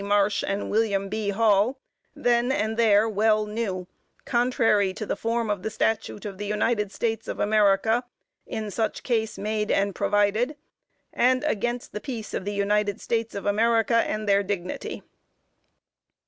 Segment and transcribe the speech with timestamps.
[0.03, 1.29] Marsh and William B.
[1.29, 1.77] Hall
[2.15, 3.85] then and there well knew,
[4.25, 8.03] contrary to the form of the statute of the United States of America
[8.47, 10.55] in such case made and provided,
[11.13, 15.03] and against the peace of the United States of America and their dignity.